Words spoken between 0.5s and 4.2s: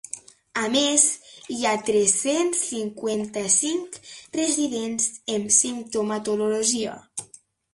A més hi ha tres-cents cinquanta-cinc